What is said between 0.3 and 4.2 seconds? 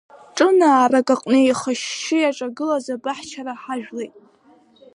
Ҿынаарак аҟны еихашьшьы иаҿагылаз абаҳчара ҳажәлеит.